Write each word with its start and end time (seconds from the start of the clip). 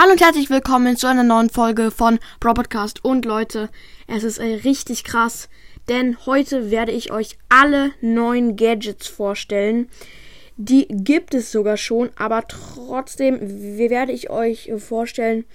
Hallo 0.00 0.12
und 0.12 0.20
herzlich 0.20 0.48
willkommen 0.48 0.96
zu 0.96 1.08
einer 1.08 1.24
neuen 1.24 1.50
Folge 1.50 1.90
von 1.90 2.20
Bro 2.38 2.54
Podcast. 2.54 3.04
Und 3.04 3.24
Leute, 3.24 3.68
es 4.06 4.22
ist 4.22 4.38
äh, 4.38 4.60
richtig 4.62 5.02
krass, 5.02 5.48
denn 5.88 6.24
heute 6.24 6.70
werde 6.70 6.92
ich 6.92 7.10
euch 7.10 7.36
alle 7.48 7.90
neuen 8.00 8.54
Gadgets 8.54 9.08
vorstellen. 9.08 9.88
Die 10.56 10.86
gibt 10.86 11.34
es 11.34 11.50
sogar 11.50 11.76
schon, 11.76 12.10
aber 12.14 12.46
trotzdem 12.46 13.40
werde 13.76 14.12
ich 14.12 14.30
euch 14.30 14.70
vorstellen, 14.78 15.46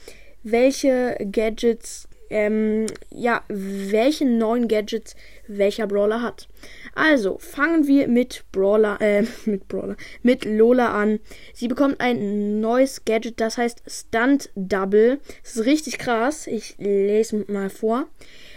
welche 0.44 1.16
Gadgets 1.32 2.10
ähm, 2.34 2.88
ja, 3.12 3.44
welche 3.48 4.26
neuen 4.26 4.68
Gadgets 4.68 5.16
welcher 5.48 5.86
Brawler 5.86 6.24
hat. 6.24 6.48
Also, 6.96 7.38
fangen 7.38 7.86
wir 7.86 8.08
mit 8.08 8.44
Brawler, 8.52 9.00
äh, 9.00 9.24
mit 9.46 9.68
Brawler, 9.68 9.96
mit 10.24 10.44
Lola 10.44 11.00
an. 11.00 11.20
Sie 11.54 11.68
bekommt 11.68 12.02
ein 12.02 12.60
neues 12.60 13.06
Gadget, 13.06 13.40
das 13.40 13.58
heißt 13.58 13.84
Stunt 13.86 14.50
Double. 14.56 15.20
Das 15.44 15.58
ist 15.58 15.66
richtig 15.66 16.00
krass. 16.00 16.48
Ich 16.48 16.76
lese 16.80 17.46
mal 17.48 17.70
vor. 17.70 18.08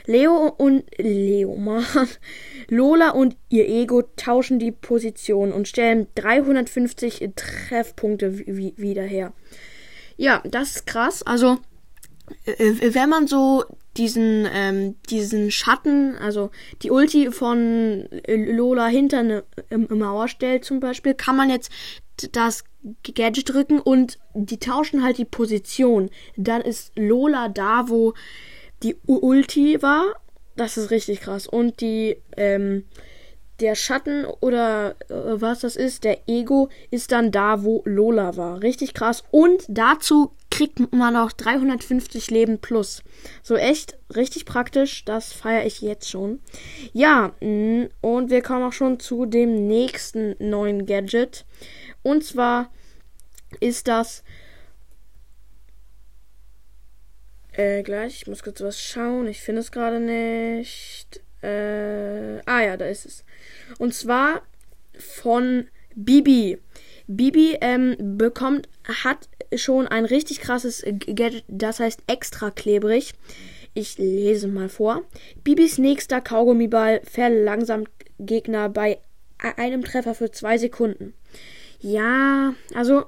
Leo 0.07 0.55
und 0.57 0.85
Leo, 0.97 1.55
Mann. 1.57 1.85
Lola 2.69 3.11
und 3.11 3.37
ihr 3.51 3.69
Ego 3.69 4.03
tauschen 4.17 4.59
die 4.59 4.73
Position 4.73 5.53
und 5.53 5.69
stellen 5.69 6.07
350 6.15 7.29
Treffpunkte 7.37 8.39
wieder 8.47 9.03
her. 9.03 9.35
Ja, 10.17 10.43
das 10.47 10.77
ist 10.77 10.87
krass. 10.87 11.23
Also, 11.23 11.59
wenn 12.45 13.09
man 13.09 13.27
so 13.27 13.65
diesen, 13.97 14.47
ähm, 14.53 14.97
diesen 15.09 15.51
Schatten, 15.51 16.17
also 16.17 16.51
die 16.83 16.91
Ulti 16.91 17.31
von 17.33 18.09
Lola 18.27 18.87
hinter 18.87 19.19
eine 19.19 19.45
Mauer 19.71 20.29
stellt 20.29 20.65
zum 20.65 20.81
Beispiel, 20.81 21.15
kann 21.15 21.37
man 21.37 21.51
jetzt 21.51 21.71
das 22.33 22.65
Gadget 23.03 23.53
drücken 23.53 23.81
und 23.81 24.19
die 24.35 24.59
tauschen 24.59 25.03
halt 25.03 25.19
die 25.19 25.25
Position. 25.25 26.11
Dann 26.37 26.63
ist 26.63 26.93
Lola 26.97 27.49
da, 27.49 27.89
wo 27.89 28.15
die 28.83 28.97
Ulti 29.07 29.83
war. 29.83 30.15
Das 30.57 30.77
ist 30.77 30.91
richtig 30.91 31.21
krass. 31.21 31.47
Und 31.47 31.81
die, 31.81 32.17
ähm, 32.37 32.85
der 33.61 33.75
Schatten 33.75 34.25
oder 34.25 34.97
äh, 35.09 35.15
was 35.41 35.61
das 35.61 35.77
ist, 35.77 36.05
der 36.05 36.29
Ego, 36.29 36.69
ist 36.91 37.13
dann 37.13 37.31
da, 37.31 37.65
wo 37.65 37.83
Lola 37.85 38.37
war. 38.37 38.63
Richtig 38.63 38.95
krass. 38.95 39.25
Und 39.31 39.65
dazu 39.69 40.33
kriegt 40.57 40.91
man 40.91 41.17
auch 41.17 41.33
350 41.33 42.31
Leben 42.31 42.59
plus. 42.59 43.03
So 43.43 43.57
echt 43.57 43.99
richtig 44.15 44.47
praktisch. 44.47 45.05
Das 45.05 45.35
feiere 45.35 45.67
ich 45.67 45.83
jetzt 45.83 46.09
schon. 46.09 46.41
Ja, 46.95 47.35
mm, 47.41 47.89
und 48.01 48.31
wir 48.31 48.41
kommen 48.41 48.65
auch 48.65 48.73
schon 48.73 48.99
zu 48.99 49.27
dem 49.27 49.67
nächsten 49.67 50.35
neuen 50.39 50.87
Gadget. 50.87 51.45
Und 52.03 52.25
zwar 52.25 52.73
ist 53.61 53.87
das. 53.87 54.25
Äh, 57.53 57.83
gleich. 57.83 58.23
Ich 58.23 58.27
muss 58.27 58.43
kurz 58.43 58.63
was 58.63 58.81
schauen. 58.81 59.27
Ich 59.27 59.43
finde 59.43 59.61
es 59.61 59.71
gerade 59.71 60.01
nicht. 60.01 61.21
Äh, 61.43 62.41
ah 62.47 62.63
ja, 62.63 62.79
da 62.79 62.87
ist 62.87 63.05
es. 63.05 63.25
Und 63.77 63.93
zwar 63.93 64.41
von 64.99 65.69
Bibi. 65.95 66.59
Bibi 67.09 67.59
ähm, 67.61 68.17
bekommt, 68.17 68.71
hat 69.05 69.29
schon 69.55 69.87
ein 69.87 70.05
richtig 70.05 70.41
krasses 70.41 70.83
Gadget, 70.85 71.45
das 71.49 71.81
heißt 71.81 72.01
extra 72.07 72.51
klebrig. 72.51 73.15
Ich 73.75 73.99
lese 73.99 74.49
mal 74.49 74.69
vor. 74.69 75.03
Bibis 75.45 75.79
nächster 75.79 76.21
Kaugummiball 76.21 77.03
verlangsamt 77.05 77.91
Gegner 78.19 78.69
bei 78.69 78.99
einem 79.39 79.85
Treffer 79.85 80.15
für 80.15 80.31
zwei 80.31 80.57
Sekunden. 80.57 81.13
Ja, 81.81 82.55
also 82.75 83.05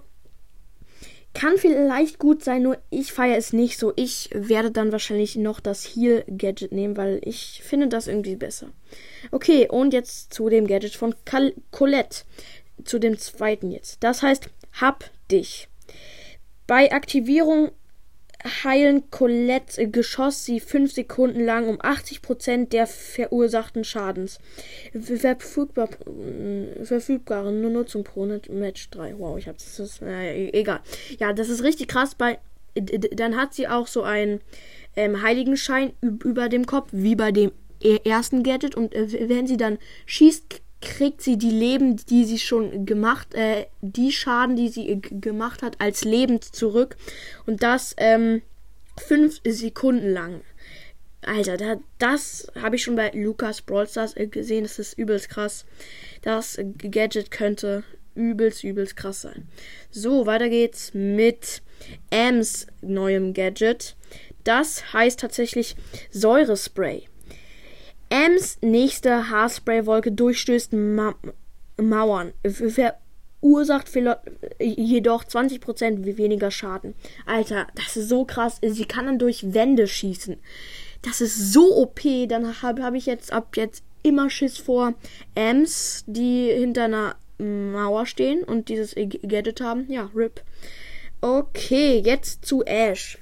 kann 1.34 1.56
vielleicht 1.56 2.18
gut 2.18 2.42
sein, 2.42 2.62
nur 2.62 2.78
ich 2.90 3.12
feiere 3.12 3.36
es 3.36 3.52
nicht 3.52 3.78
so. 3.78 3.92
Ich 3.96 4.28
werde 4.32 4.70
dann 4.70 4.92
wahrscheinlich 4.92 5.36
noch 5.36 5.60
das 5.60 5.84
Heal-Gadget 5.84 6.72
nehmen, 6.72 6.96
weil 6.96 7.20
ich 7.22 7.62
finde 7.62 7.86
das 7.88 8.08
irgendwie 8.08 8.36
besser. 8.36 8.70
Okay, 9.30 9.68
und 9.70 9.92
jetzt 9.92 10.34
zu 10.34 10.48
dem 10.48 10.66
Gadget 10.66 10.96
von 10.96 11.14
Cal 11.24 11.54
Colette. 11.70 12.24
Zu 12.84 12.98
dem 12.98 13.18
zweiten 13.18 13.70
jetzt. 13.70 14.02
Das 14.02 14.22
heißt, 14.22 14.48
hab 14.80 15.10
dich. 15.30 15.68
Bei 16.68 16.92
Aktivierung 16.92 17.72
heilen 18.44 19.10
Colette 19.10 19.88
Geschoss 19.88 20.44
sie 20.44 20.60
5 20.60 20.92
Sekunden 20.92 21.44
lang 21.44 21.66
um 21.66 21.78
80% 21.80 22.68
der 22.68 22.86
verursachten 22.86 23.84
Schadens. 23.84 24.38
Verfügbar, 24.92 25.88
äh, 26.06 26.84
verfügbare 26.84 27.50
Nutzung 27.52 28.04
pro 28.04 28.26
Match 28.26 28.90
3. 28.90 29.18
Wow, 29.18 29.38
ich 29.38 29.48
hab's. 29.48 29.78
Das, 29.78 30.02
äh, 30.02 30.50
egal. 30.50 30.80
Ja, 31.18 31.32
das 31.32 31.48
ist 31.48 31.64
richtig 31.64 31.88
krass. 31.88 32.14
Bei, 32.14 32.38
dann 32.74 33.36
hat 33.36 33.54
sie 33.54 33.66
auch 33.66 33.86
so 33.86 34.02
einen 34.02 34.40
ähm, 34.94 35.22
Heiligenschein 35.22 35.94
über 36.02 36.50
dem 36.50 36.66
Kopf, 36.66 36.90
wie 36.92 37.16
bei 37.16 37.32
dem 37.32 37.50
ersten 38.04 38.42
Gadget. 38.42 38.74
Und 38.74 38.94
äh, 38.94 39.28
wenn 39.30 39.46
sie 39.46 39.56
dann 39.56 39.78
schießt, 40.04 40.60
kriegt 40.80 41.22
sie 41.22 41.36
die 41.36 41.50
Leben, 41.50 41.96
die 41.96 42.24
sie 42.24 42.38
schon 42.38 42.86
gemacht, 42.86 43.34
äh, 43.34 43.66
die 43.80 44.12
Schaden, 44.12 44.56
die 44.56 44.68
sie 44.68 44.88
äh, 44.90 44.96
gemacht 44.96 45.62
hat, 45.62 45.80
als 45.80 46.04
lebend 46.04 46.44
zurück. 46.44 46.96
Und 47.46 47.62
das 47.62 47.94
ähm, 47.98 48.42
fünf 48.96 49.40
Sekunden 49.44 50.12
lang. 50.12 50.42
Alter, 51.22 51.56
da, 51.56 51.76
das 51.98 52.46
habe 52.60 52.76
ich 52.76 52.84
schon 52.84 52.96
bei 52.96 53.10
Lukas 53.10 53.60
Brawl 53.62 53.88
Stars 53.88 54.16
äh, 54.16 54.28
gesehen. 54.28 54.62
Das 54.62 54.78
ist 54.78 54.96
übelst 54.96 55.28
krass. 55.28 55.64
Das 56.22 56.58
Gadget 56.78 57.30
könnte 57.30 57.82
übelst, 58.14 58.64
übelst 58.64 58.96
krass 58.96 59.22
sein. 59.22 59.48
So, 59.90 60.26
weiter 60.26 60.48
geht's 60.48 60.94
mit 60.94 61.62
Ams 62.12 62.66
neuem 62.82 63.34
Gadget. 63.34 63.96
Das 64.44 64.92
heißt 64.92 65.20
tatsächlich 65.20 65.76
Säurespray. 66.10 67.08
Ems 68.10 68.58
nächste 68.62 69.30
Haarspray-Wolke 69.30 70.12
durchstößt 70.12 70.72
Ma 70.72 71.14
Mauern, 71.80 72.32
verursacht 72.44 73.88
jedoch 74.58 75.24
20% 75.24 76.16
weniger 76.16 76.50
Schaden. 76.50 76.94
Alter, 77.24 77.68
das 77.74 77.96
ist 77.96 78.08
so 78.08 78.24
krass. 78.24 78.58
Sie 78.62 78.84
kann 78.84 79.06
dann 79.06 79.18
durch 79.18 79.54
Wände 79.54 79.86
schießen. 79.86 80.38
Das 81.02 81.20
ist 81.20 81.52
so 81.52 81.76
OP. 81.76 82.00
Dann 82.28 82.62
habe 82.62 82.82
hab 82.82 82.94
ich 82.94 83.06
jetzt 83.06 83.32
ab 83.32 83.56
jetzt 83.56 83.84
immer 84.02 84.30
Schiss 84.30 84.58
vor 84.58 84.94
Ems, 85.34 86.04
die 86.06 86.50
hinter 86.50 86.84
einer 86.84 87.16
Mauer 87.38 88.06
stehen 88.06 88.42
und 88.42 88.68
dieses 88.68 88.94
Gadget 88.94 89.60
haben. 89.60 89.90
Ja, 89.90 90.10
RIP. 90.14 90.42
Okay, 91.20 92.02
jetzt 92.04 92.44
zu 92.44 92.64
Ash. 92.64 93.18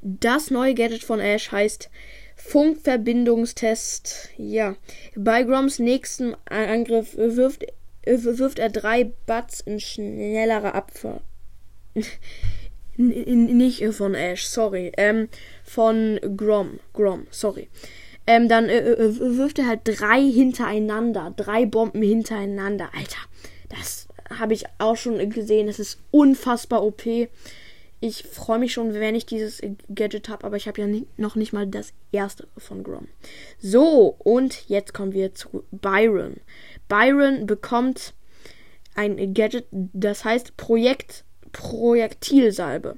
Das 0.00 0.50
neue 0.50 0.74
Gadget 0.74 1.04
von 1.04 1.20
Ash 1.20 1.52
heißt 1.52 1.90
Funkverbindungstest. 2.44 4.30
Ja. 4.36 4.76
Bei 5.16 5.42
Groms 5.42 5.78
nächsten 5.78 6.34
Angriff 6.46 7.16
wirft, 7.16 7.64
wirft 8.04 8.58
er 8.58 8.68
drei 8.68 9.12
Butts 9.26 9.60
in 9.60 9.80
schnellerer 9.80 10.74
Abfahrt. 10.74 11.22
Nicht 12.96 13.84
von 13.94 14.14
Ash, 14.14 14.44
sorry. 14.44 14.92
Ähm, 14.96 15.28
von 15.64 16.20
Grom. 16.36 16.78
Grom, 16.92 17.26
sorry. 17.30 17.68
Ähm, 18.26 18.48
dann 18.48 18.68
äh, 18.68 18.80
äh, 18.80 19.18
wirft 19.18 19.58
er 19.58 19.66
halt 19.66 19.80
drei 19.84 20.20
hintereinander. 20.20 21.32
Drei 21.36 21.64
Bomben 21.64 22.02
hintereinander. 22.02 22.90
Alter, 22.94 23.18
das 23.68 24.08
habe 24.38 24.52
ich 24.52 24.64
auch 24.78 24.96
schon 24.96 25.30
gesehen. 25.30 25.68
Das 25.68 25.78
ist 25.78 25.98
unfassbar 26.10 26.84
OP. 26.84 27.02
Ich 28.04 28.24
freue 28.24 28.58
mich 28.58 28.72
schon, 28.72 28.94
wenn 28.94 29.14
ich 29.14 29.26
dieses 29.26 29.60
Gadget 29.94 30.28
habe, 30.28 30.44
aber 30.44 30.56
ich 30.56 30.66
habe 30.66 30.80
ja 30.80 30.88
noch 31.18 31.36
nicht 31.36 31.52
mal 31.52 31.68
das 31.68 31.92
erste 32.10 32.48
von 32.58 32.82
Grom. 32.82 33.06
So, 33.60 34.16
und 34.18 34.68
jetzt 34.68 34.92
kommen 34.92 35.12
wir 35.12 35.34
zu 35.34 35.62
Byron. 35.70 36.38
Byron 36.88 37.46
bekommt 37.46 38.12
ein 38.96 39.34
Gadget, 39.34 39.66
das 39.70 40.24
heißt 40.24 40.56
Projekt 40.56 41.24
Projektilsalbe. 41.52 42.96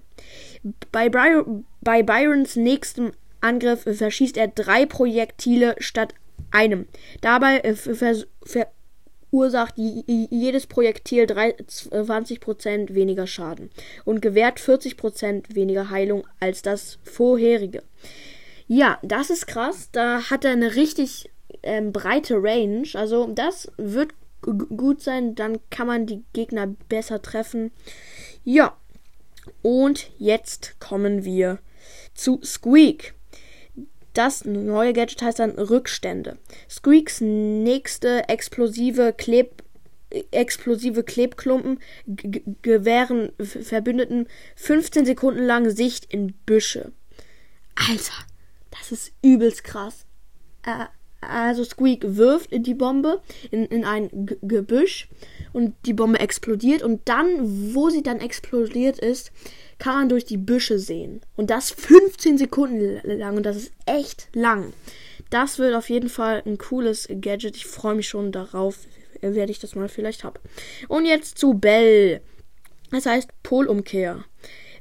Bei, 0.91 1.10
Byron, 1.10 1.67
bei 1.82 2.02
Byrons 2.02 2.56
nächstem 2.56 3.12
Angriff 3.43 3.82
verschießt 3.82 4.38
er 4.38 4.49
drei 4.49 4.87
Projektile 4.87 5.76
statt 5.81 6.14
einem. 6.50 6.87
Dabei 7.20 7.75
ver, 7.75 8.14
ver, 8.43 8.69
verursacht 9.34 9.75
jedes 9.76 10.66
Projektil 10.66 11.25
20% 11.25 12.94
weniger 12.94 13.26
Schaden 13.26 13.70
und 14.04 14.22
gewährt 14.22 14.60
40% 14.60 15.54
weniger 15.54 15.90
Heilung 15.90 16.25
als 16.38 16.62
das 16.62 16.98
vorherige. 17.02 17.82
Ja, 18.69 18.98
das 19.02 19.31
ist 19.31 19.46
krass. 19.46 19.88
Da 19.90 20.31
hat 20.31 20.44
er 20.44 20.52
eine 20.52 20.76
richtig 20.76 21.31
ähm, 21.64 21.92
breite 21.92 22.36
Range. 22.36 22.86
Also 22.94 23.26
das 23.26 23.70
wird 23.76 24.12
gut 24.40 25.02
sein. 25.02 25.34
Dann 25.34 25.58
kann 25.69 25.88
man 25.88 26.06
die 26.06 26.22
Gegner 26.32 26.69
besser 26.88 27.20
treffen. 27.20 27.72
Ja. 28.44 28.76
Und 29.62 30.10
jetzt 30.19 30.80
kommen 30.80 31.25
wir 31.25 31.58
zu 32.14 32.40
Squeak. 32.42 33.14
Das 34.14 34.44
neue 34.44 34.93
Gadget 34.93 35.22
heißt 35.22 35.40
dann 35.40 35.50
Rückstände. 35.50 36.38
Squeaks 36.70 37.20
nächste 37.20 38.28
explosive 38.28 39.12
Kleb 39.12 39.62
explosive 40.31 41.02
Klebklumpen 41.02 41.81
gewähren 42.06 43.32
Verbündeten 43.40 44.28
15 44.55 45.06
Sekunden 45.06 45.44
lang 45.44 45.70
Sicht 45.70 46.05
in 46.05 46.34
Büsche. 46.46 46.93
Alter, 47.75 48.14
das 48.70 48.93
ist 48.93 49.12
übelst 49.22 49.64
krass. 49.64 50.06
Äh, 50.62 50.87
also 51.29 51.65
Squeak 51.65 52.03
wirft 52.05 52.50
die 52.53 52.75
Bombe 52.75 53.21
in, 53.50 53.67
in 53.67 53.85
ein 53.85 54.09
G 54.26 54.37
Gebüsch 54.43 55.09
und 55.53 55.75
die 55.87 55.93
Bombe 55.93 56.21
explodiert 56.21 56.82
und 56.82 57.03
dann, 57.05 57.75
wo 57.75 57.91
sie 57.91 58.03
dann 58.03 58.21
explodiert 58.21 58.99
ist, 58.99 59.32
kann 59.79 59.94
man 59.94 60.09
durch 60.09 60.25
die 60.25 60.37
Büsche 60.37 60.79
sehen. 60.79 61.21
Und 61.37 61.50
das 61.50 61.71
15 61.71 62.38
Sekunden 62.38 63.00
lang 63.05 63.37
und 63.37 63.44
das 63.44 63.56
ist 63.56 63.73
echt 63.87 64.29
lang. 64.35 64.73
Das 65.31 65.59
wird 65.59 65.75
auf 65.75 65.91
jeden 65.91 66.09
Fall 66.09 66.43
ein 66.47 66.59
cooles 66.59 67.09
Gadget. 67.21 67.56
Ich 67.56 67.67
freue 67.67 67.94
mich 67.94 68.09
schon 68.09 68.32
darauf, 68.32 68.79
werde 69.21 69.50
ich 69.50 69.59
das 69.59 69.75
mal 69.75 69.88
vielleicht 69.88 70.25
haben. 70.25 70.38
Und 70.88 71.06
jetzt 71.06 71.38
zu 71.38 71.55
Bell. 71.55 72.21
Das 72.91 73.06
heißt 73.06 73.31
Polumkehr. 73.43 74.25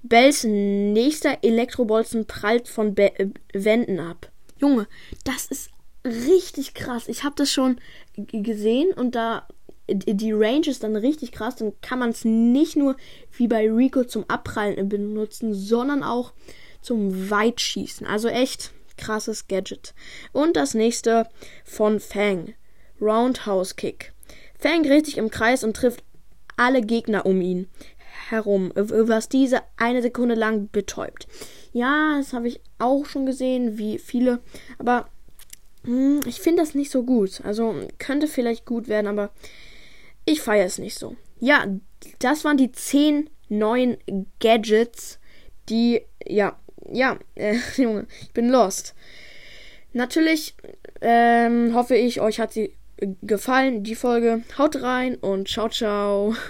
Bells 0.04 0.44
nächster 0.44 1.38
Elektrobolzen 1.42 2.28
prallt 2.28 2.68
von 2.68 2.94
Be 2.94 3.18
äh, 3.18 3.30
Wänden 3.54 4.00
ab. 4.00 4.31
Junge, 4.57 4.88
das 5.24 5.45
ist 5.48 5.69
richtig 6.05 6.73
krass. 6.73 7.07
Ich 7.07 7.23
habe 7.23 7.35
das 7.35 7.51
schon 7.51 7.79
gesehen 8.15 8.91
und 8.94 9.15
da 9.15 9.47
die 9.88 10.31
Range 10.31 10.67
ist 10.67 10.83
dann 10.83 10.95
richtig 10.95 11.31
krass. 11.31 11.57
Dann 11.57 11.73
kann 11.81 12.00
man 12.00 12.11
es 12.11 12.23
nicht 12.23 12.75
nur 12.75 12.95
wie 13.31 13.47
bei 13.47 13.69
Rico 13.69 14.03
zum 14.05 14.29
Abprallen 14.29 14.88
benutzen, 14.88 15.53
sondern 15.53 16.03
auch 16.03 16.33
zum 16.81 17.29
Weitschießen. 17.29 18.07
Also 18.07 18.29
echt 18.29 18.71
krasses 18.97 19.47
Gadget. 19.47 19.94
Und 20.31 20.55
das 20.55 20.73
nächste 20.73 21.27
von 21.65 22.00
Fang. 22.00 22.53
Roundhouse 23.01 23.75
Kick. 23.75 24.13
Fang 24.57 24.83
dreht 24.83 25.06
sich 25.06 25.17
im 25.17 25.29
Kreis 25.29 25.63
und 25.63 25.75
trifft 25.75 26.03
alle 26.56 26.81
Gegner 26.81 27.25
um 27.25 27.41
ihn 27.41 27.67
herum, 28.29 28.71
was 28.75 29.27
diese 29.27 29.61
eine 29.75 30.01
Sekunde 30.01 30.35
lang 30.35 30.69
betäubt. 30.71 31.27
Ja, 31.73 32.17
das 32.17 32.31
habe 32.31 32.47
ich 32.47 32.61
auch 32.79 33.06
schon 33.06 33.25
gesehen, 33.25 33.77
wie 33.77 33.97
viele, 33.97 34.39
aber 34.77 35.09
ich 36.25 36.39
finde 36.39 36.62
das 36.62 36.75
nicht 36.75 36.91
so 36.91 37.03
gut. 37.03 37.41
Also 37.44 37.75
könnte 37.97 38.27
vielleicht 38.27 38.65
gut 38.65 38.88
werden, 38.88 39.07
aber 39.07 39.31
ich 40.25 40.41
feiere 40.41 40.65
es 40.65 40.77
nicht 40.77 40.97
so. 40.97 41.15
Ja, 41.39 41.68
das 42.19 42.45
waren 42.45 42.57
die 42.57 42.71
zehn 42.71 43.30
neuen 43.50 43.97
Gadgets, 44.39 45.19
die, 45.69 46.01
ja, 46.25 46.57
ja, 46.91 47.18
äh, 47.35 47.57
Junge, 47.81 48.07
ich 48.21 48.31
bin 48.31 48.50
lost. 48.50 48.95
Natürlich 49.94 50.56
ähm, 51.01 51.74
hoffe 51.74 51.95
ich, 51.95 52.21
euch 52.21 52.39
hat 52.39 52.53
sie 52.53 52.74
gefallen, 53.21 53.83
die 53.83 53.95
Folge. 53.95 54.44
Haut 54.57 54.81
rein 54.81 55.15
und 55.15 55.47
ciao, 55.47 55.69
ciao. 55.69 56.35